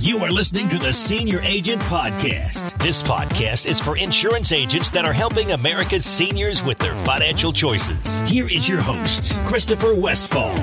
You 0.00 0.20
are 0.20 0.30
listening 0.30 0.66
to 0.70 0.78
the 0.78 0.94
Senior 0.94 1.42
Agent 1.42 1.82
Podcast. 1.82 2.78
This 2.82 3.02
podcast 3.02 3.66
is 3.66 3.78
for 3.78 3.98
insurance 3.98 4.50
agents 4.50 4.90
that 4.92 5.04
are 5.04 5.12
helping 5.12 5.52
America's 5.52 6.06
seniors 6.06 6.62
with 6.62 6.78
their 6.78 6.94
financial 7.04 7.52
choices. 7.52 8.20
Here 8.20 8.48
is 8.48 8.66
your 8.66 8.80
host, 8.80 9.34
Christopher 9.44 9.94
Westfall. 9.94 10.56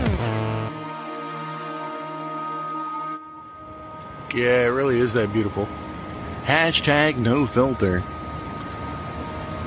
Yeah, 4.33 4.65
it 4.65 4.73
really 4.73 4.97
is 4.97 5.13
that 5.13 5.31
beautiful. 5.31 5.67
Hashtag 6.45 7.17
no 7.17 7.45
filter. 7.45 8.01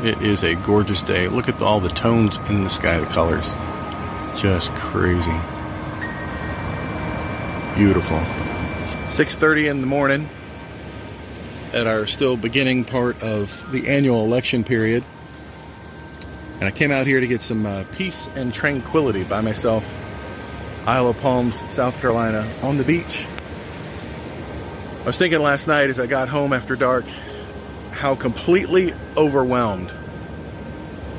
It 0.03 0.21
is 0.21 0.43
a 0.43 0.57
gorgeous 0.57 1.01
day. 1.01 1.29
Look 1.29 1.49
at 1.49 1.63
all 1.63 1.79
the 1.79 1.91
tones 1.91 2.39
in 2.49 2.65
the 2.65 2.71
sky, 2.71 2.99
the 2.99 3.07
colors. 3.07 3.53
Just 4.37 4.73
crazy. 4.73 5.31
Beautiful. 7.77 8.21
6:30 9.21 9.69
in 9.69 9.81
the 9.83 9.87
morning 9.87 10.27
at 11.75 11.87
our 11.87 12.07
still 12.07 12.39
beginning 12.39 12.87
part 12.87 13.23
of 13.23 13.71
the 13.71 13.87
annual 13.87 14.25
election 14.25 14.65
period. 14.65 15.05
And 16.55 16.65
I 16.65 16.71
came 16.71 16.91
out 16.91 17.07
here 17.07 17.21
to 17.21 17.27
get 17.27 17.43
some 17.43 17.67
uh, 17.67 17.85
peace 17.93 18.31
and 18.35 18.55
tranquility 18.55 19.25
by 19.25 19.43
myself. 19.43 19.85
Isle 20.87 21.09
of 21.09 21.19
Palms, 21.19 21.67
South 21.69 22.01
Carolina, 22.01 22.51
on 22.63 22.79
the 22.79 22.83
beach. 22.83 23.27
I 25.03 25.05
was 25.05 25.19
thinking 25.19 25.41
last 25.43 25.69
night 25.69 25.91
as 25.91 26.01
I 26.01 26.07
got 26.07 26.31
home 26.31 26.55
after 26.55 26.75
dark 26.75 27.05
how 27.91 28.15
completely 28.15 28.95
overwhelmed 29.19 29.93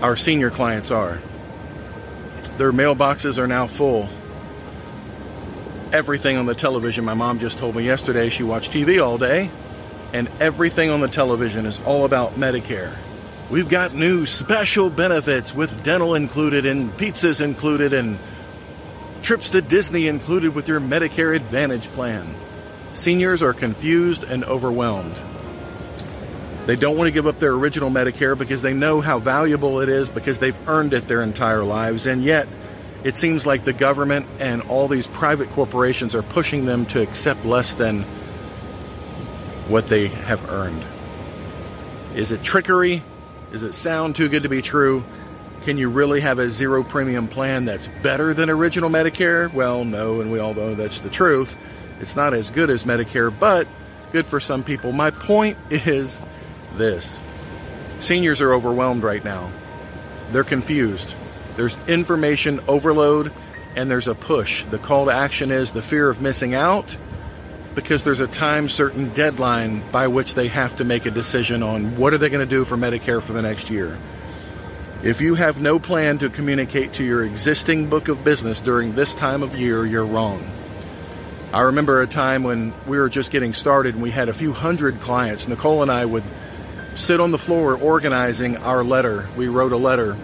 our 0.02 0.16
senior 0.16 0.49
clients 0.49 0.89
are. 0.89 1.22
Their 2.58 2.72
mailboxes 2.72 3.38
are 3.38 3.45
now 3.45 3.67
full. 3.67 4.09
Everything 5.94 6.38
on 6.38 6.45
the 6.45 6.55
television, 6.55 7.04
my 7.04 7.13
mom 7.13 7.40
just 7.40 7.58
told 7.58 7.76
me 7.76 7.84
yesterday 7.84 8.30
she 8.30 8.44
watched 8.44 8.72
TV 8.72 9.04
all 9.05 9.18
day, 9.18 9.52
and 10.14 10.30
everything 10.40 10.90
on 10.90 11.02
the 11.02 11.09
television 11.09 11.66
is 11.66 11.80
all 11.86 12.06
about 12.06 12.36
Medicare. 12.36 12.98
We've 13.50 13.67
got 13.67 13.94
new 13.94 14.25
special 14.25 14.89
benefits 14.89 15.53
with 15.53 15.83
dental 15.83 16.16
included 16.16 16.66
and 16.66 16.95
pizzas 16.95 17.42
included 17.42 17.92
and 17.92 18.17
trips 19.22 19.50
to 19.50 19.61
Disney 19.61 20.08
included 20.08 20.56
with 20.56 20.70
your 20.70 20.80
Medicare 20.80 21.36
Advantage 21.36 21.89
plan. 21.89 22.36
Seniors 22.94 23.44
are 23.44 23.53
confused 23.53 24.23
and 24.23 24.45
overwhelmed. 24.45 25.20
They 26.67 26.78
don't 26.78 26.95
want 26.95 27.08
to 27.08 27.11
give 27.11 27.28
up 27.28 27.39
their 27.39 27.52
original 27.52 27.89
Medicare 27.89 28.38
because 28.38 28.61
they 28.61 28.73
know 28.73 29.02
how 29.02 29.20
valuable 29.20 29.81
it 29.81 29.89
is 29.89 30.09
because 30.09 30.39
they've 30.39 30.70
earned 30.70 30.94
it 30.94 31.09
their 31.09 31.22
entire 31.22 31.66
lives, 31.66 32.08
and 32.08 32.23
yet 32.23 32.48
it 33.03 33.17
seems 33.17 33.45
like 33.45 33.63
the 33.63 33.73
government 33.73 34.27
and 34.39 34.61
all 34.63 34.88
these 34.88 35.07
private 35.07 35.49
corporations 35.52 36.16
are 36.16 36.21
pushing 36.21 36.66
them 36.66 36.85
to 36.88 37.02
accept 37.02 37.45
less 37.45 37.73
than 37.73 38.03
what 39.67 39.88
they 39.88 40.08
have 40.08 40.49
earned. 40.49 40.85
Is 42.16 42.31
it 42.31 42.43
trickery? 42.43 43.03
Does 43.52 43.63
it 43.63 43.73
sound 43.73 44.16
too 44.16 44.30
good 44.30 44.43
to 44.43 44.49
be 44.49 44.61
true? 44.61 45.03
Can 45.63 45.77
you 45.77 45.89
really 45.89 46.21
have 46.21 46.39
a 46.39 46.49
zero 46.49 46.83
premium 46.83 47.27
plan 47.27 47.66
that's 47.66 47.88
better 48.02 48.33
than 48.33 48.49
original 48.49 48.89
Medicare? 48.89 49.52
Well, 49.53 49.86
no, 49.86 50.21
and 50.21 50.31
we 50.31 50.39
all 50.39 50.53
know 50.53 50.75
that's 50.75 50.99
the 51.02 51.09
truth. 51.09 51.55
It's 51.99 52.15
not 52.15 52.33
as 52.33 52.49
good 52.52 52.69
as 52.69 52.83
Medicare, 52.83 53.33
but 53.38 53.67
good 54.11 54.25
for 54.25 54.39
some 54.39 54.63
people. 54.63 54.91
My 54.91 55.11
point 55.11 55.58
is 55.69 56.21
this 56.75 57.19
seniors 57.99 58.41
are 58.41 58.53
overwhelmed 58.53 59.03
right 59.03 59.23
now, 59.23 59.52
they're 60.31 60.43
confused. 60.43 61.15
There's 61.55 61.77
information 61.88 62.59
overload 62.67 63.31
and 63.75 63.89
there's 63.89 64.07
a 64.07 64.16
push. 64.16 64.63
The 64.66 64.80
call 64.80 65.05
to 65.05 65.11
action 65.11 65.52
is 65.52 65.71
the 65.71 65.81
fear 65.81 66.09
of 66.09 66.21
missing 66.21 66.53
out 66.53 66.95
because 67.75 68.03
there's 68.03 68.19
a 68.19 68.27
time 68.27 68.67
certain 68.67 69.09
deadline 69.13 69.89
by 69.91 70.08
which 70.08 70.33
they 70.33 70.47
have 70.49 70.75
to 70.77 70.83
make 70.83 71.05
a 71.05 71.11
decision 71.11 71.63
on 71.63 71.95
what 71.95 72.13
are 72.13 72.17
they 72.17 72.30
going 72.30 72.47
to 72.47 72.55
do 72.55 72.66
for 72.66 72.75
Medicare 72.75 73.21
for 73.21 73.33
the 73.33 73.41
next 73.41 73.69
year. 73.69 73.97
If 75.03 75.21
you 75.21 75.36
have 75.36 75.59
no 75.59 75.80
plan 75.80 76.20
to 76.20 76.30
communicate 76.30 76.93
to 76.93 77.03
your 77.03 77.23
existing 77.23 77.89
book 77.89 78.08
of 78.08 78.23
business 78.23 78.59
during 78.59 78.93
this 78.93 79.15
time 79.15 79.42
of 79.42 79.58
year, 79.58 79.86
you're 79.86 80.05
wrong. 80.05 80.49
I 81.53 81.61
remember 81.61 82.02
a 82.02 82.08
time 82.08 82.43
when 82.43 82.73
we 82.86 82.99
were 82.99 83.09
just 83.09 83.31
getting 83.31 83.53
started 83.53 83.95
and 83.95 84.03
we 84.03 84.11
had 84.11 84.30
a 84.30 84.33
few 84.33 84.53
hundred 84.53 85.02
clients. 85.02 85.47
Nicole 85.47 85.81
and 85.81 85.92
I 85.92 86.05
would 86.05 86.23
sit 86.95 87.20
on 87.20 87.31
the 87.31 87.37
floor 87.37 87.76
organizing 87.76 88.58
our 88.58 88.83
letter. 88.83 89.27
We 89.36 89.47
wrote 89.47 89.71
a 89.71 89.77
letter 89.77 90.17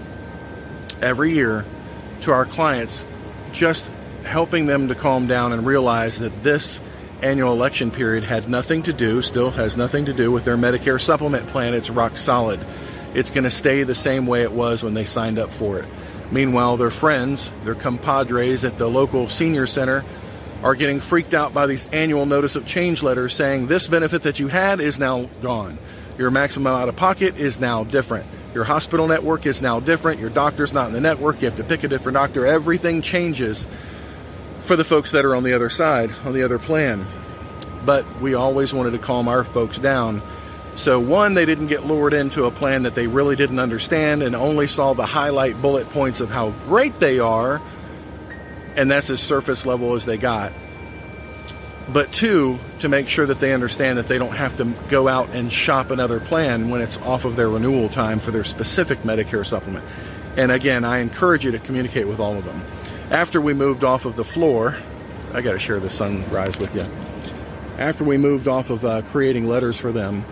every 1.01 1.33
year 1.33 1.65
to 2.21 2.31
our 2.31 2.45
clients, 2.45 3.05
just 3.51 3.91
helping 4.23 4.65
them 4.65 4.87
to 4.87 4.95
calm 4.95 5.27
down 5.27 5.53
and 5.53 5.65
realize 5.65 6.19
that 6.19 6.43
this 6.43 6.81
annual 7.21 7.53
election 7.53 7.91
period 7.91 8.23
had 8.23 8.47
nothing 8.49 8.83
to 8.83 8.93
do, 8.93 9.21
still 9.21 9.49
has 9.51 9.77
nothing 9.77 10.05
to 10.05 10.13
do 10.13 10.31
with 10.31 10.43
their 10.43 10.57
Medicare 10.57 11.01
supplement 11.01 11.47
plan. 11.47 11.73
It's 11.73 11.89
rock 11.89 12.17
solid. 12.17 12.59
It's 13.13 13.31
going 13.31 13.45
to 13.45 13.51
stay 13.51 13.83
the 13.83 13.95
same 13.95 14.27
way 14.27 14.43
it 14.43 14.51
was 14.51 14.83
when 14.83 14.93
they 14.93 15.05
signed 15.05 15.39
up 15.39 15.53
for 15.53 15.79
it. 15.79 15.85
Meanwhile, 16.31 16.77
their 16.77 16.91
friends, 16.91 17.51
their 17.63 17.75
compadres 17.75 18.65
at 18.65 18.77
the 18.77 18.87
local 18.87 19.29
senior 19.29 19.65
center, 19.65 20.03
are 20.63 20.75
getting 20.75 20.99
freaked 20.99 21.33
out 21.33 21.53
by 21.53 21.67
these 21.67 21.85
annual 21.87 22.25
notice 22.25 22.55
of 22.55 22.65
change 22.65 23.01
letters 23.03 23.33
saying 23.33 23.67
this 23.67 23.87
benefit 23.87 24.23
that 24.23 24.39
you 24.39 24.47
had 24.47 24.81
is 24.81 24.99
now 24.99 25.29
gone. 25.41 25.77
Your 26.17 26.31
maximum 26.31 26.73
out 26.73 26.89
of 26.89 26.95
pocket 26.95 27.37
is 27.37 27.59
now 27.59 27.83
different. 27.83 28.27
Your 28.57 28.63
hospital 28.63 29.07
network 29.07 29.45
is 29.45 29.61
now 29.61 29.79
different. 29.79 30.19
Your 30.19 30.31
doctor's 30.31 30.73
not 30.73 30.87
in 30.87 30.93
the 30.93 30.99
network. 30.99 31.43
You 31.43 31.45
have 31.47 31.57
to 31.57 31.63
pick 31.63 31.83
a 31.83 31.87
different 31.87 32.15
doctor. 32.15 32.43
Everything 32.43 33.03
changes 33.03 33.67
for 34.63 34.75
the 34.75 34.83
folks 34.83 35.11
that 35.11 35.25
are 35.25 35.35
on 35.35 35.43
the 35.43 35.53
other 35.53 35.69
side, 35.69 36.11
on 36.25 36.33
the 36.33 36.41
other 36.41 36.57
plan. 36.57 37.05
But 37.85 38.03
we 38.19 38.33
always 38.33 38.73
wanted 38.73 38.93
to 38.93 38.97
calm 38.97 39.27
our 39.27 39.43
folks 39.43 39.77
down. 39.77 40.23
So, 40.73 40.99
one, 40.99 41.35
they 41.35 41.45
didn't 41.45 41.67
get 41.67 41.85
lured 41.85 42.13
into 42.13 42.45
a 42.45 42.51
plan 42.51 42.81
that 42.81 42.95
they 42.95 43.05
really 43.05 43.35
didn't 43.35 43.59
understand 43.59 44.23
and 44.23 44.35
only 44.35 44.65
saw 44.65 44.93
the 44.93 45.05
highlight 45.05 45.61
bullet 45.61 45.87
points 45.91 46.19
of 46.19 46.31
how 46.31 46.49
great 46.65 46.99
they 46.99 47.19
are 47.19 47.61
and 48.75 48.89
that's 48.89 49.11
as 49.11 49.19
surface 49.19 49.67
level 49.67 49.93
as 49.93 50.05
they 50.05 50.17
got. 50.17 50.51
But 51.89 52.11
two, 52.11 52.59
to 52.79 52.89
make 52.89 53.07
sure 53.07 53.25
that 53.25 53.39
they 53.39 53.53
understand 53.53 53.97
that 53.97 54.07
they 54.07 54.17
don't 54.17 54.35
have 54.35 54.57
to 54.57 54.65
go 54.89 55.07
out 55.07 55.29
and 55.29 55.51
shop 55.51 55.89
another 55.89 56.19
plan 56.19 56.69
when 56.69 56.81
it's 56.81 56.97
off 56.97 57.23
of 57.23 57.35
their 57.37 57.49
renewal 57.49 57.87
time 57.87 58.19
for 58.19 58.31
their 58.31 58.43
specific 58.43 59.03
Medicare 59.03 59.45
supplement. 59.45 59.85
And 60.35 60.51
again, 60.51 60.83
I 60.83 60.99
encourage 60.99 61.45
you 61.45 61.51
to 61.51 61.59
communicate 61.59 62.07
with 62.07 62.19
all 62.19 62.37
of 62.37 62.45
them. 62.45 62.61
After 63.09 63.39
we 63.39 63.53
moved 63.53 63.85
off 63.85 64.05
of 64.05 64.17
the 64.17 64.25
floor, 64.25 64.77
I 65.33 65.41
got 65.41 65.53
to 65.53 65.59
share 65.59 65.79
the 65.79 65.89
sunrise 65.89 66.57
with 66.57 66.75
you. 66.75 66.85
After 67.77 68.03
we 68.03 68.17
moved 68.17 68.47
off 68.47 68.69
of 68.69 68.83
uh, 68.83 69.01
creating 69.03 69.47
letters 69.47 69.79
for 69.79 69.91
them 69.91 70.23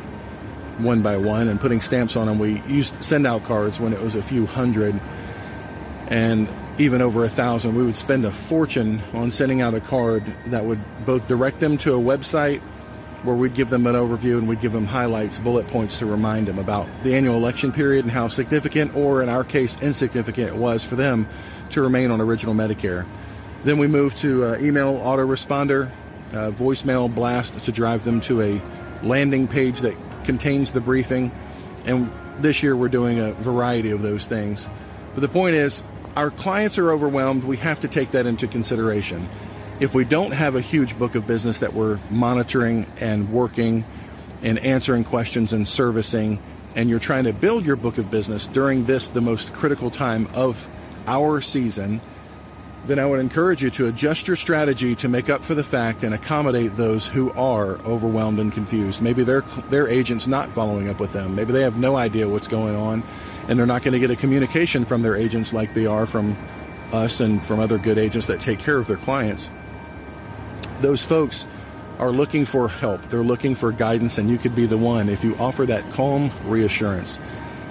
one 0.77 1.01
by 1.01 1.15
one 1.15 1.47
and 1.47 1.59
putting 1.59 1.79
stamps 1.79 2.17
on 2.17 2.27
them, 2.27 2.37
we 2.37 2.61
used 2.63 3.01
send 3.03 3.25
out 3.25 3.45
cards 3.45 3.79
when 3.79 3.93
it 3.93 4.01
was 4.01 4.15
a 4.15 4.21
few 4.21 4.45
hundred. 4.45 4.99
And 6.07 6.49
even 6.77 7.01
over 7.01 7.23
a 7.23 7.29
thousand, 7.29 7.75
we 7.75 7.83
would 7.83 7.95
spend 7.95 8.25
a 8.25 8.31
fortune 8.31 9.01
on 9.13 9.31
sending 9.31 9.61
out 9.61 9.73
a 9.73 9.79
card 9.79 10.25
that 10.47 10.65
would 10.65 10.79
both 11.05 11.27
direct 11.27 11.59
them 11.59 11.77
to 11.77 11.95
a 11.95 11.99
website 11.99 12.61
where 13.23 13.35
we'd 13.35 13.55
give 13.55 13.69
them 13.69 13.87
an 13.87 13.95
overview 13.95 14.37
and 14.37 14.47
we'd 14.47 14.61
give 14.61 14.71
them 14.71 14.85
highlights, 14.85 15.39
bullet 15.39 15.67
points 15.67 15.99
to 15.99 16.05
remind 16.05 16.47
them 16.47 16.59
about 16.59 16.87
the 17.03 17.15
annual 17.15 17.35
election 17.35 17.71
period 17.71 18.05
and 18.05 18.11
how 18.11 18.27
significant, 18.27 18.95
or 18.95 19.23
in 19.23 19.29
our 19.29 19.43
case, 19.43 19.77
insignificant 19.81 20.49
it 20.49 20.55
was 20.55 20.83
for 20.83 20.95
them 20.95 21.27
to 21.71 21.81
remain 21.81 22.11
on 22.11 22.21
original 22.21 22.53
Medicare. 22.53 23.05
Then 23.63 23.79
we 23.79 23.87
moved 23.87 24.17
to 24.17 24.45
uh, 24.45 24.57
email 24.59 24.99
autoresponder, 24.99 25.89
uh, 26.31 26.51
voicemail 26.51 27.13
blast 27.13 27.63
to 27.63 27.71
drive 27.71 28.03
them 28.03 28.19
to 28.21 28.41
a 28.41 28.61
landing 29.01 29.47
page 29.47 29.79
that 29.79 29.95
contains 30.23 30.73
the 30.73 30.81
briefing. 30.81 31.31
And 31.85 32.11
this 32.39 32.61
year 32.61 32.75
we're 32.75 32.89
doing 32.89 33.19
a 33.19 33.31
variety 33.33 33.91
of 33.91 34.01
those 34.01 34.27
things. 34.27 34.67
But 35.15 35.21
the 35.21 35.29
point 35.29 35.55
is, 35.55 35.83
our 36.15 36.31
clients 36.31 36.77
are 36.77 36.91
overwhelmed. 36.91 37.43
We 37.43 37.57
have 37.57 37.81
to 37.81 37.87
take 37.87 38.11
that 38.11 38.25
into 38.25 38.47
consideration. 38.47 39.27
If 39.79 39.93
we 39.93 40.05
don't 40.05 40.31
have 40.31 40.55
a 40.55 40.61
huge 40.61 40.97
book 40.97 41.15
of 41.15 41.27
business 41.27 41.59
that 41.59 41.73
we're 41.73 41.99
monitoring 42.09 42.85
and 43.01 43.29
working 43.31 43.83
and 44.41 44.57
answering 44.59 45.03
questions 45.03 45.51
and 45.51 45.67
servicing, 45.67 46.41
and 46.75 46.89
you're 46.89 46.99
trying 46.99 47.25
to 47.25 47.33
build 47.33 47.65
your 47.65 47.75
book 47.75 47.97
of 47.97 48.09
business 48.09 48.47
during 48.47 48.85
this, 48.85 49.09
the 49.09 49.21
most 49.21 49.53
critical 49.53 49.89
time 49.89 50.27
of 50.33 50.69
our 51.07 51.41
season, 51.41 51.99
then 52.87 52.99
I 52.99 53.05
would 53.05 53.19
encourage 53.19 53.63
you 53.63 53.69
to 53.71 53.87
adjust 53.87 54.27
your 54.27 54.35
strategy 54.35 54.95
to 54.95 55.09
make 55.09 55.29
up 55.29 55.43
for 55.43 55.55
the 55.55 55.63
fact 55.63 56.03
and 56.03 56.13
accommodate 56.13 56.77
those 56.77 57.07
who 57.07 57.31
are 57.31 57.77
overwhelmed 57.79 58.39
and 58.39 58.53
confused. 58.53 59.01
Maybe 59.01 59.23
their 59.23 59.41
their 59.69 59.87
agent's 59.87 60.27
not 60.27 60.49
following 60.51 60.87
up 60.87 60.99
with 60.99 61.11
them. 61.11 61.35
Maybe 61.35 61.51
they 61.51 61.63
have 61.63 61.77
no 61.77 61.97
idea 61.97 62.29
what's 62.29 62.47
going 62.47 62.75
on 62.75 63.03
and 63.47 63.57
they're 63.57 63.65
not 63.65 63.83
going 63.83 63.93
to 63.93 63.99
get 63.99 64.11
a 64.11 64.15
communication 64.15 64.85
from 64.85 65.01
their 65.01 65.15
agents 65.15 65.53
like 65.53 65.73
they 65.73 65.85
are 65.85 66.05
from 66.05 66.35
us 66.91 67.19
and 67.19 67.45
from 67.45 67.59
other 67.59 67.77
good 67.77 67.97
agents 67.97 68.27
that 68.27 68.41
take 68.41 68.59
care 68.59 68.77
of 68.77 68.87
their 68.87 68.97
clients. 68.97 69.49
Those 70.81 71.03
folks 71.03 71.47
are 71.99 72.11
looking 72.11 72.45
for 72.45 72.67
help. 72.67 73.01
They're 73.09 73.23
looking 73.23 73.55
for 73.55 73.71
guidance, 73.71 74.17
and 74.17 74.29
you 74.29 74.37
could 74.37 74.55
be 74.55 74.65
the 74.65 74.77
one 74.77 75.09
if 75.09 75.23
you 75.23 75.35
offer 75.37 75.65
that 75.65 75.89
calm 75.91 76.31
reassurance. 76.45 77.19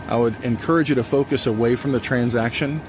I 0.08 0.16
would 0.16 0.42
encourage 0.44 0.88
you 0.88 0.94
to 0.96 1.04
focus 1.04 1.46
away 1.46 1.76
from 1.76 1.92
the 1.92 2.00
transaction 2.00 2.80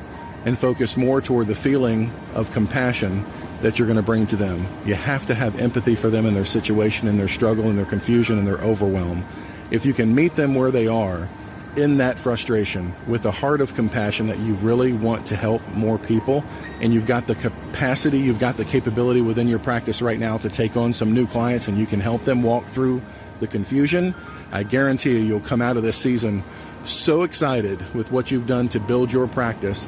and 0.46 0.58
focus 0.58 0.96
more 0.96 1.22
toward 1.22 1.48
the 1.48 1.56
feeling 1.56 2.12
of 2.34 2.52
compassion 2.52 3.26
that 3.62 3.80
you're 3.80 3.88
going 3.88 3.98
to 3.98 4.04
bring 4.04 4.28
to 4.28 4.36
them. 4.36 4.68
You 4.86 4.96
have 4.96 5.26
to 5.28 5.36
have 5.36 5.60
empathy 5.60 5.96
for 5.96 6.10
them 6.10 6.26
and 6.26 6.36
their 6.36 6.46
situation 6.46 7.08
and 7.08 7.20
their 7.20 7.28
struggle 7.28 7.70
and 7.70 7.78
their 7.78 7.86
confusion 7.86 8.38
and 8.38 8.46
their 8.46 8.60
overwhelm. 8.60 9.26
If 9.72 9.86
you 9.86 9.94
can 9.94 10.14
meet 10.14 10.36
them 10.36 10.54
where 10.54 10.72
they 10.72 10.88
are 10.88 11.28
in 11.77 11.98
that 11.98 12.18
frustration 12.18 12.94
with 13.07 13.25
a 13.25 13.31
heart 13.31 13.62
of 13.62 13.74
compassion 13.74 14.27
that 14.27 14.39
you 14.39 14.54
really 14.56 14.94
want 14.94 15.25
to 15.27 15.36
help 15.36 15.62
more 15.69 15.98
people 15.98 16.44
and 16.81 16.94
you've 16.94 17.06
got 17.06 17.27
the 17.27 17.36
capacity, 17.36 18.19
you've 18.19 18.39
got 18.39 18.57
the 18.57 18.66
capability 18.66 19.22
within 19.22 19.48
your 19.48 19.60
practice 19.60 20.01
right 20.01 20.19
now 20.19 20.38
to 20.38 20.50
take 20.50 20.77
on 20.77 20.94
some 20.94 21.12
new 21.12 21.27
clients 21.27 21.68
and 21.68 21.77
you 21.77 21.86
can 21.86 22.00
help 22.00 22.24
them 22.25 22.44
walk 22.44 22.66
through 22.66 23.01
the 23.39 23.48
confusion, 23.48 24.16
I 24.51 24.63
guarantee 24.63 25.12
you 25.12 25.18
you'll 25.18 25.39
come 25.42 25.62
out 25.62 25.77
of 25.77 25.83
this 25.83 25.98
season 25.98 26.44
so 26.86 27.24
excited 27.24 27.94
with 27.94 28.12
what 28.12 28.31
you've 28.31 28.48
done 28.48 28.69
to 28.69 28.80
build 28.80 29.12
your 29.12 29.28
practice 29.28 29.88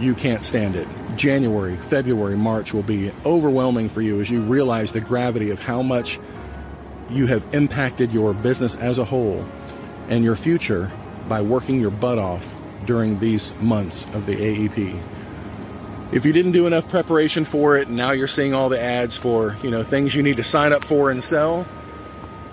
you 0.00 0.14
can't 0.14 0.44
stand 0.44 0.74
it. 0.76 0.88
January, 1.16 1.76
February, 1.76 2.36
March 2.36 2.74
will 2.74 2.82
be 2.82 3.12
overwhelming 3.24 3.88
for 3.88 4.02
you 4.02 4.20
as 4.20 4.28
you 4.28 4.40
realize 4.42 4.92
the 4.92 5.00
gravity 5.00 5.50
of 5.50 5.60
how 5.60 5.82
much 5.82 6.18
you 7.10 7.26
have 7.26 7.44
impacted 7.54 8.12
your 8.12 8.34
business 8.34 8.76
as 8.76 8.98
a 8.98 9.04
whole 9.04 9.46
and 10.08 10.24
your 10.24 10.36
future 10.36 10.90
by 11.28 11.40
working 11.42 11.80
your 11.80 11.90
butt 11.90 12.18
off 12.18 12.56
during 12.86 13.18
these 13.18 13.54
months 13.56 14.04
of 14.12 14.26
the 14.26 14.36
AEP. 14.36 15.00
If 16.12 16.24
you 16.24 16.32
didn't 16.32 16.52
do 16.52 16.66
enough 16.66 16.88
preparation 16.88 17.44
for 17.44 17.76
it 17.76 17.88
and 17.88 17.96
now 17.96 18.12
you're 18.12 18.28
seeing 18.28 18.54
all 18.54 18.68
the 18.68 18.80
ads 18.80 19.16
for, 19.16 19.56
you 19.62 19.70
know, 19.70 19.82
things 19.82 20.14
you 20.14 20.22
need 20.22 20.36
to 20.36 20.44
sign 20.44 20.72
up 20.72 20.84
for 20.84 21.10
and 21.10 21.24
sell, 21.24 21.66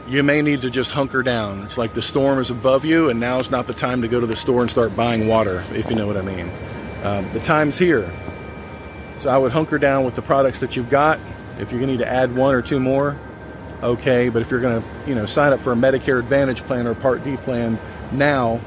you 0.07 0.23
may 0.23 0.41
need 0.41 0.61
to 0.61 0.69
just 0.69 0.91
hunker 0.91 1.21
down. 1.21 1.61
It's 1.61 1.77
like 1.77 1.93
the 1.93 2.01
storm 2.01 2.39
is 2.39 2.49
above 2.49 2.85
you 2.85 3.09
and 3.09 3.19
now 3.19 3.39
is 3.39 3.51
not 3.51 3.67
the 3.67 3.73
time 3.73 4.01
to 4.01 4.07
go 4.07 4.19
to 4.19 4.25
the 4.25 4.35
store 4.35 4.61
and 4.61 4.71
start 4.71 4.95
buying 4.95 5.27
water, 5.27 5.63
if 5.73 5.89
you 5.89 5.95
know 5.95 6.07
what 6.07 6.17
I 6.17 6.21
mean. 6.21 6.49
Um, 7.03 7.31
the 7.33 7.39
time's 7.39 7.77
here. 7.77 8.11
So 9.19 9.29
I 9.29 9.37
would 9.37 9.51
hunker 9.51 9.77
down 9.77 10.03
with 10.05 10.15
the 10.15 10.21
products 10.21 10.59
that 10.61 10.75
you've 10.75 10.89
got. 10.89 11.19
If 11.59 11.71
you're 11.71 11.79
going 11.79 11.87
to 11.87 11.97
need 11.97 11.99
to 11.99 12.11
add 12.11 12.35
one 12.35 12.55
or 12.55 12.61
two 12.61 12.79
more, 12.79 13.19
okay. 13.83 14.29
But 14.29 14.41
if 14.41 14.51
you're 14.51 14.61
going 14.61 14.81
to, 14.81 14.87
you 15.07 15.15
know, 15.15 15.25
sign 15.25 15.53
up 15.53 15.59
for 15.59 15.71
a 15.73 15.75
Medicare 15.75 16.19
Advantage 16.19 16.61
plan 16.63 16.87
or 16.87 16.95
Part 16.95 17.23
D 17.23 17.37
plan 17.37 17.79
now, 18.11 18.59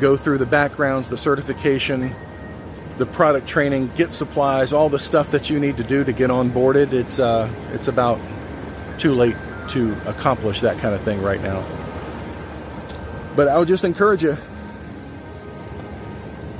go 0.00 0.16
through 0.16 0.38
the 0.38 0.46
backgrounds, 0.46 1.08
the 1.08 1.16
certification, 1.16 2.14
the 2.98 3.06
product 3.06 3.46
training, 3.46 3.90
get 3.94 4.12
supplies, 4.12 4.72
all 4.72 4.88
the 4.88 4.98
stuff 4.98 5.30
that 5.30 5.50
you 5.50 5.58
need 5.58 5.76
to 5.76 5.84
do 5.84 6.04
to 6.04 6.12
get 6.12 6.30
onboarded. 6.30 6.92
It's 6.92 7.18
uh, 7.18 7.50
it's 7.72 7.88
about 7.88 8.20
too 8.98 9.14
late 9.14 9.36
to 9.68 9.96
accomplish 10.08 10.60
that 10.60 10.78
kind 10.78 10.94
of 10.94 11.00
thing 11.02 11.22
right 11.22 11.40
now. 11.40 11.66
But 13.34 13.48
i'll 13.48 13.64
just 13.64 13.84
encourage 13.84 14.22
you 14.22 14.36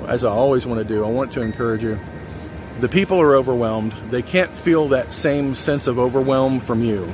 as 0.06 0.24
I 0.24 0.30
always 0.30 0.66
want 0.66 0.78
to 0.78 0.84
do, 0.84 1.04
I 1.04 1.08
want 1.08 1.32
to 1.32 1.40
encourage 1.40 1.82
you. 1.82 1.98
The 2.80 2.88
people 2.88 3.20
are 3.20 3.34
overwhelmed. 3.34 3.92
They 4.10 4.22
can't 4.22 4.50
feel 4.50 4.88
that 4.88 5.12
same 5.12 5.54
sense 5.54 5.86
of 5.86 5.98
overwhelm 5.98 6.60
from 6.60 6.82
you. 6.82 7.12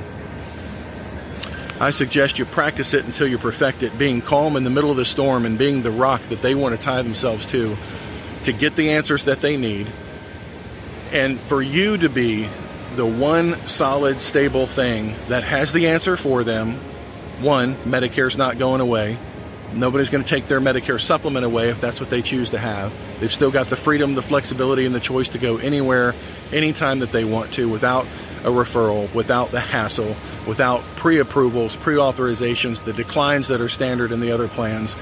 I 1.79 1.91
suggest 1.91 2.39
you 2.39 2.45
practice 2.45 2.93
it 2.93 3.05
until 3.05 3.27
you 3.27 3.37
perfect 3.37 3.83
it, 3.83 3.97
being 3.97 4.21
calm 4.21 4.57
in 4.57 4.65
the 4.65 4.69
middle 4.69 4.91
of 4.91 4.97
the 4.97 5.05
storm 5.05 5.45
and 5.45 5.57
being 5.57 5.81
the 5.81 5.91
rock 5.91 6.21
that 6.23 6.41
they 6.41 6.53
want 6.53 6.75
to 6.75 6.81
tie 6.81 7.01
themselves 7.01 7.45
to 7.47 7.77
to 8.43 8.53
get 8.53 8.75
the 8.75 8.91
answers 8.91 9.25
that 9.25 9.41
they 9.41 9.57
need. 9.57 9.91
And 11.11 11.39
for 11.39 11.61
you 11.61 11.97
to 11.97 12.09
be 12.09 12.49
the 12.95 13.05
one 13.05 13.65
solid, 13.67 14.21
stable 14.21 14.67
thing 14.67 15.15
that 15.27 15.43
has 15.43 15.71
the 15.71 15.87
answer 15.87 16.17
for 16.17 16.43
them. 16.43 16.75
One, 17.41 17.75
Medicare's 17.85 18.37
not 18.37 18.57
going 18.57 18.81
away. 18.81 19.17
Nobody's 19.73 20.09
going 20.09 20.23
to 20.23 20.29
take 20.29 20.47
their 20.47 20.59
Medicare 20.59 20.99
supplement 20.99 21.45
away 21.45 21.69
if 21.69 21.79
that's 21.79 21.99
what 21.99 22.09
they 22.09 22.21
choose 22.21 22.49
to 22.49 22.57
have. 22.57 22.91
They've 23.19 23.31
still 23.31 23.51
got 23.51 23.69
the 23.69 23.75
freedom, 23.75 24.15
the 24.15 24.21
flexibility, 24.21 24.85
and 24.85 24.95
the 24.95 24.99
choice 24.99 25.29
to 25.29 25.37
go 25.37 25.57
anywhere, 25.57 26.15
anytime 26.51 26.99
that 26.99 27.11
they 27.11 27.23
want 27.23 27.53
to 27.53 27.69
without 27.69 28.07
a 28.43 28.49
referral, 28.49 29.13
without 29.13 29.51
the 29.51 29.59
hassle, 29.59 30.15
without 30.47 30.83
pre 30.95 31.19
approvals, 31.19 31.75
pre 31.75 31.95
authorizations, 31.95 32.83
the 32.83 32.93
declines 32.93 33.47
that 33.47 33.61
are 33.61 33.69
standard 33.69 34.11
in 34.11 34.19
the 34.19 34.31
other 34.31 34.47
plans. 34.47 34.95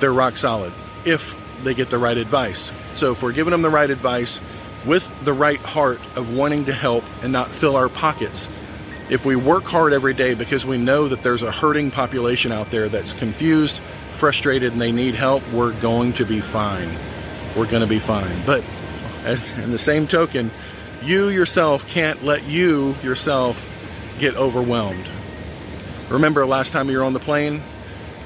They're 0.00 0.12
rock 0.12 0.36
solid 0.36 0.72
if 1.04 1.36
they 1.62 1.74
get 1.74 1.90
the 1.90 1.98
right 1.98 2.16
advice. 2.16 2.72
So 2.94 3.12
if 3.12 3.22
we're 3.22 3.32
giving 3.32 3.50
them 3.50 3.62
the 3.62 3.70
right 3.70 3.90
advice 3.90 4.40
with 4.84 5.08
the 5.24 5.32
right 5.32 5.60
heart 5.60 6.00
of 6.16 6.34
wanting 6.34 6.66
to 6.66 6.72
help 6.72 7.04
and 7.22 7.32
not 7.32 7.48
fill 7.50 7.76
our 7.76 7.88
pockets, 7.88 8.48
if 9.08 9.24
we 9.24 9.36
work 9.36 9.64
hard 9.64 9.92
every 9.92 10.14
day 10.14 10.34
because 10.34 10.66
we 10.66 10.78
know 10.78 11.08
that 11.08 11.22
there's 11.22 11.42
a 11.42 11.52
hurting 11.52 11.90
population 11.90 12.52
out 12.52 12.70
there 12.70 12.88
that's 12.88 13.14
confused, 13.14 13.80
frustrated, 14.14 14.72
and 14.72 14.80
they 14.80 14.92
need 14.92 15.14
help, 15.14 15.48
we're 15.50 15.78
going 15.80 16.12
to 16.14 16.24
be 16.24 16.40
fine. 16.40 16.96
We're 17.56 17.66
going 17.66 17.82
to 17.82 17.86
be 17.86 18.00
fine. 18.00 18.44
But 18.44 18.64
in 19.56 19.70
the 19.70 19.78
same 19.78 20.06
token, 20.06 20.50
you 21.02 21.28
yourself 21.28 21.86
can't 21.86 22.24
let 22.24 22.44
you 22.44 22.94
yourself 23.02 23.66
get 24.18 24.36
overwhelmed. 24.36 25.08
Remember 26.08 26.46
last 26.46 26.72
time 26.72 26.88
you 26.88 26.98
were 26.98 27.04
on 27.04 27.12
the 27.12 27.20
plane 27.20 27.62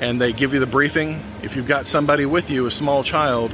and 0.00 0.20
they 0.20 0.32
give 0.32 0.54
you 0.54 0.60
the 0.60 0.66
briefing? 0.66 1.22
If 1.42 1.56
you've 1.56 1.66
got 1.66 1.86
somebody 1.86 2.26
with 2.26 2.50
you, 2.50 2.66
a 2.66 2.70
small 2.70 3.02
child, 3.02 3.52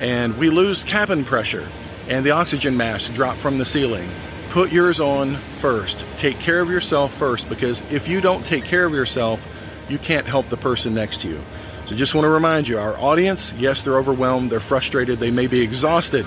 and 0.00 0.36
we 0.36 0.50
lose 0.50 0.84
cabin 0.84 1.24
pressure 1.24 1.68
and 2.08 2.24
the 2.24 2.30
oxygen 2.30 2.76
mask 2.76 3.12
drop 3.14 3.38
from 3.38 3.58
the 3.58 3.64
ceiling 3.64 4.10
put 4.56 4.72
yours 4.72 5.00
on 5.00 5.36
first. 5.60 6.06
Take 6.16 6.40
care 6.40 6.60
of 6.60 6.70
yourself 6.70 7.12
first 7.12 7.46
because 7.46 7.82
if 7.90 8.08
you 8.08 8.22
don't 8.22 8.46
take 8.46 8.64
care 8.64 8.86
of 8.86 8.94
yourself, 8.94 9.46
you 9.86 9.98
can't 9.98 10.26
help 10.26 10.48
the 10.48 10.56
person 10.56 10.94
next 10.94 11.20
to 11.20 11.28
you. 11.28 11.42
So 11.84 11.94
just 11.94 12.14
want 12.14 12.24
to 12.24 12.30
remind 12.30 12.66
you 12.66 12.78
our 12.78 12.98
audience, 12.98 13.52
yes, 13.58 13.82
they're 13.82 13.98
overwhelmed, 13.98 14.50
they're 14.50 14.58
frustrated, 14.60 15.20
they 15.20 15.30
may 15.30 15.46
be 15.46 15.60
exhausted 15.60 16.24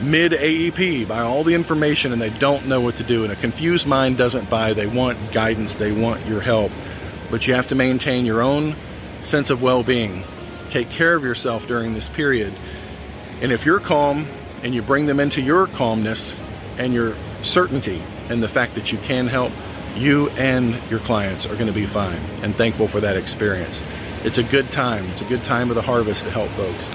mid 0.00 0.32
AEP 0.32 1.06
by 1.08 1.20
all 1.20 1.44
the 1.44 1.54
information 1.54 2.12
and 2.12 2.20
they 2.20 2.30
don't 2.30 2.66
know 2.66 2.80
what 2.80 2.96
to 2.96 3.04
do. 3.04 3.24
And 3.24 3.32
a 3.32 3.36
confused 3.36 3.86
mind 3.86 4.16
doesn't 4.16 4.48
buy. 4.48 4.72
They 4.72 4.86
want 4.86 5.32
guidance, 5.32 5.74
they 5.74 5.92
want 5.92 6.24
your 6.26 6.40
help. 6.40 6.72
But 7.30 7.46
you 7.46 7.54
have 7.54 7.68
to 7.68 7.74
maintain 7.74 8.24
your 8.24 8.42
own 8.42 8.74
sense 9.20 9.50
of 9.50 9.62
well 9.62 9.82
being. 9.82 10.24
Take 10.68 10.90
care 10.90 11.14
of 11.14 11.24
yourself 11.24 11.66
during 11.66 11.94
this 11.94 12.08
period. 12.08 12.54
And 13.40 13.52
if 13.52 13.64
you're 13.64 13.80
calm 13.80 14.26
and 14.62 14.74
you 14.74 14.82
bring 14.82 15.06
them 15.06 15.20
into 15.20 15.40
your 15.40 15.66
calmness 15.66 16.34
and 16.78 16.92
your 16.92 17.16
certainty 17.42 18.02
and 18.28 18.42
the 18.42 18.48
fact 18.48 18.74
that 18.74 18.92
you 18.92 18.98
can 18.98 19.26
help, 19.26 19.52
you 19.96 20.28
and 20.30 20.80
your 20.90 21.00
clients 21.00 21.46
are 21.46 21.54
going 21.54 21.66
to 21.66 21.72
be 21.72 21.86
fine 21.86 22.20
and 22.42 22.56
thankful 22.56 22.88
for 22.88 23.00
that 23.00 23.16
experience. 23.16 23.82
It's 24.24 24.38
a 24.38 24.42
good 24.42 24.70
time. 24.70 25.06
It's 25.10 25.22
a 25.22 25.26
good 25.26 25.44
time 25.44 25.70
of 25.70 25.76
the 25.76 25.82
harvest 25.82 26.24
to 26.24 26.30
help 26.30 26.50
folks. 26.50 26.90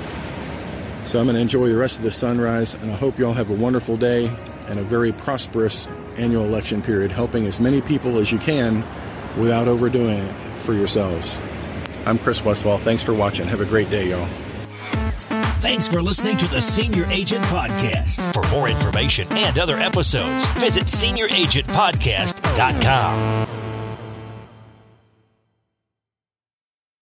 So 1.05 1.19
I'm 1.19 1.25
going 1.25 1.35
to 1.35 1.41
enjoy 1.41 1.67
the 1.69 1.77
rest 1.77 1.97
of 1.97 2.03
the 2.03 2.11
sunrise, 2.11 2.75
and 2.75 2.91
I 2.91 2.95
hope 2.95 3.19
you 3.19 3.27
all 3.27 3.33
have 3.33 3.49
a 3.49 3.55
wonderful 3.55 3.97
day 3.97 4.27
and 4.67 4.79
a 4.79 4.83
very 4.83 5.11
prosperous 5.11 5.87
annual 6.17 6.45
election 6.45 6.81
period, 6.81 7.11
helping 7.11 7.45
as 7.45 7.59
many 7.59 7.81
people 7.81 8.17
as 8.17 8.31
you 8.31 8.39
can 8.39 8.83
without 9.37 9.67
overdoing 9.67 10.19
it 10.19 10.33
for 10.59 10.73
yourselves. 10.73 11.37
I'm 12.05 12.17
Chris 12.17 12.43
Westfall. 12.43 12.77
Thanks 12.77 13.03
for 13.03 13.13
watching. 13.13 13.47
Have 13.47 13.61
a 13.61 13.65
great 13.65 13.89
day, 13.89 14.09
y'all. 14.09 14.27
Thanks 15.59 15.87
for 15.87 16.01
listening 16.01 16.37
to 16.37 16.47
the 16.47 16.61
Senior 16.61 17.05
Agent 17.05 17.43
Podcast. 17.45 18.33
For 18.33 18.43
more 18.51 18.69
information 18.69 19.27
and 19.31 19.57
other 19.57 19.77
episodes, 19.77 20.45
visit 20.55 20.83
senioragentpodcast.com. 20.85 23.62